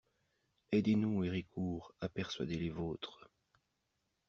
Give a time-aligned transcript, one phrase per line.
[0.71, 3.29] Aidez-nous, Héricourt, à persuader les vôtres!